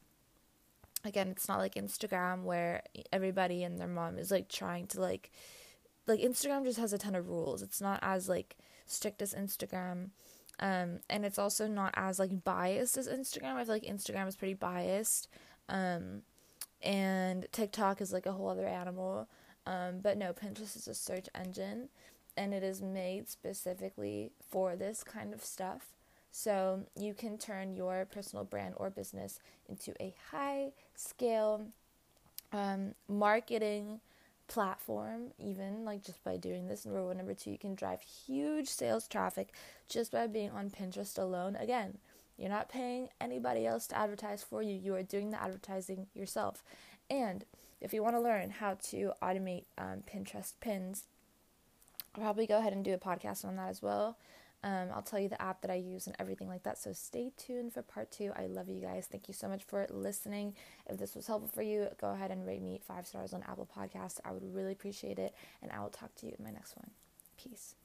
again, 1.06 1.30
it's 1.30 1.48
not 1.48 1.60
like 1.60 1.76
Instagram 1.76 2.44
where 2.44 2.84
everybody 3.14 3.64
and 3.64 3.80
their 3.80 3.88
mom 3.88 4.18
is 4.18 4.32
like 4.32 4.50
trying 4.50 4.88
to 4.88 5.00
like 5.00 5.32
like 6.08 6.20
Instagram 6.20 6.66
just 6.66 6.80
has 6.80 6.92
a 6.92 6.98
ton 6.98 7.16
of 7.16 7.30
rules. 7.30 7.62
It's 7.62 7.80
not 7.80 8.00
as 8.02 8.28
like 8.28 8.58
strict 8.86 9.22
as 9.22 9.34
Instagram. 9.34 10.10
Um, 10.60 11.00
and 11.10 11.24
it's 11.24 11.40
also 11.40 11.68
not 11.68 11.94
as 11.96 12.20
like 12.20 12.44
biased 12.44 12.98
as 12.98 13.08
Instagram. 13.08 13.56
I 13.56 13.64
feel 13.64 13.76
like 13.76 13.84
Instagram 13.84 14.28
is 14.28 14.36
pretty 14.36 14.56
biased. 14.56 15.30
Um, 15.70 16.24
and 16.82 17.48
TikTok 17.52 18.02
is 18.02 18.12
like 18.12 18.26
a 18.26 18.32
whole 18.32 18.50
other 18.50 18.68
animal. 18.68 19.28
Um, 19.66 20.00
but 20.02 20.18
no, 20.18 20.34
Pinterest 20.34 20.76
is 20.76 20.88
a 20.88 20.94
search 20.96 21.28
engine 21.36 21.90
and 22.36 22.54
it 22.54 22.64
is 22.64 22.82
made 22.82 23.30
specifically 23.30 24.32
for 24.50 24.76
this 24.76 25.04
kind 25.04 25.34
of 25.34 25.44
stuff. 25.44 25.94
So 26.32 26.86
you 26.96 27.14
can 27.14 27.38
turn 27.38 27.76
your 27.76 28.06
personal 28.06 28.46
brand 28.46 28.76
or 28.78 28.90
business 28.90 29.40
into 29.68 29.94
a 30.02 30.16
high 30.32 30.72
scale 30.96 31.68
um, 32.52 32.94
marketing 33.08 34.00
platform, 34.48 35.32
even 35.38 35.86
like 35.86 36.04
just 36.04 36.24
by 36.24 36.38
doing 36.38 36.68
this. 36.68 36.86
Number 36.86 37.04
one, 37.04 37.18
number 37.18 37.34
two, 37.34 37.52
you 37.52 37.58
can 37.58 37.76
drive 37.76 38.02
huge 38.02 38.68
sales 38.68 39.08
traffic 39.08 39.54
just 39.88 40.12
by 40.12 40.28
being 40.28 40.52
on 40.52 40.70
Pinterest 40.70 41.18
alone. 41.18 41.56
Again, 41.56 41.98
you're 42.40 42.50
not 42.50 42.70
paying 42.70 43.10
anybody 43.20 43.68
else 43.68 43.88
to 43.88 43.98
advertise 43.98 44.44
for 44.44 44.64
you, 44.64 44.74
you 44.74 44.96
are 44.96 45.04
doing 45.04 45.32
the 45.32 45.42
advertising 45.42 46.08
yourself. 46.14 46.64
And 47.10 47.44
if 47.82 47.94
you 47.94 48.02
want 48.02 48.16
to 48.16 48.22
learn 48.22 48.50
how 48.50 48.76
to 48.90 49.12
automate 49.22 49.66
um, 49.78 50.04
Pinterest 50.12 50.54
pins, 50.62 51.04
I'll 52.16 52.24
probably 52.24 52.48
go 52.48 52.60
ahead 52.60 52.74
and 52.74 52.84
do 52.84 52.94
a 52.94 52.98
podcast 52.98 53.46
on 53.46 53.56
that 53.58 53.70
as 53.70 53.82
well. 53.82 54.18
Um, 54.62 54.90
I'll 54.94 55.02
tell 55.02 55.20
you 55.20 55.30
the 55.30 55.42
app 55.42 55.62
that 55.62 55.72
I 55.72 55.76
use 55.76 56.08
and 56.08 56.16
everything 56.20 56.50
like 56.50 56.64
that. 56.64 56.78
So 56.78 56.92
stay 56.92 57.32
tuned 57.38 57.74
for 57.74 57.82
part 57.82 58.12
two. 58.12 58.32
I 58.36 58.48
love 58.48 58.68
you 58.68 58.82
guys. 58.82 59.08
Thank 59.10 59.28
you 59.30 59.34
so 59.34 59.48
much 59.48 59.64
for 59.64 59.88
listening. 59.90 60.54
If 60.88 60.98
this 60.98 61.16
was 61.16 61.28
helpful 61.28 61.50
for 61.54 61.62
you, 61.62 61.88
go 62.00 62.12
ahead 62.12 62.32
and 62.32 62.46
rate 62.46 62.62
me 62.62 62.80
five 62.86 63.08
stars 63.08 63.34
on 63.34 63.44
Apple 63.44 63.70
Podcasts. 63.74 64.20
I 64.26 64.32
would 64.32 64.54
really 64.54 64.74
appreciate 64.74 65.18
it. 65.18 65.34
And 65.62 65.72
I 65.72 65.80
will 65.80 65.90
talk 65.90 66.14
to 66.16 66.26
you 66.26 66.36
in 66.38 66.44
my 66.44 66.52
next 66.52 66.76
one. 66.76 66.92
Peace. 67.38 67.76